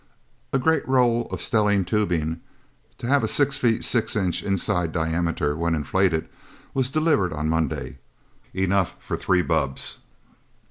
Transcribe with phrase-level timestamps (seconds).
[0.51, 2.41] A great roll of stellene tubing,
[2.97, 6.27] to have a six feet six inch inside diameter when inflated,
[6.73, 7.99] was delivered on Monday.
[8.51, 9.99] Enough for three bubbs.